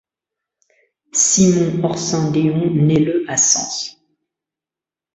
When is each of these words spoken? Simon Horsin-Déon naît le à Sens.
Simon 1.13 1.83
Horsin-Déon 1.83 2.71
naît 2.73 3.01
le 3.01 3.23
à 3.29 3.37
Sens. 3.37 4.01